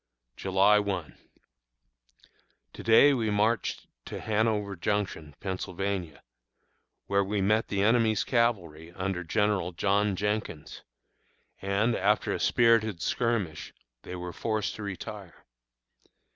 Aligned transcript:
July 0.35 0.79
1. 0.79 1.15
To 2.73 2.81
day 2.81 3.13
we 3.13 3.29
marched 3.29 3.85
to 4.05 4.19
Hanover 4.19 4.75
Junction, 4.75 5.35
Pennsylvania, 5.39 6.23
where 7.05 7.23
we 7.23 7.39
met 7.39 7.67
the 7.67 7.83
enemy's 7.83 8.23
cavalry 8.23 8.91
under 8.93 9.23
General 9.23 9.73
John 9.73 10.15
Jenkins, 10.15 10.81
and, 11.61 11.95
after 11.95 12.33
a 12.33 12.39
spirited 12.39 12.99
skirmish, 12.99 13.75
they 14.01 14.15
were 14.15 14.33
forced 14.33 14.73
to 14.77 14.81
retire. 14.81 15.45